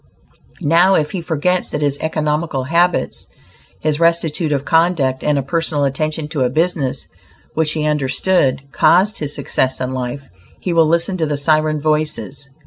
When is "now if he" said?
0.63-1.21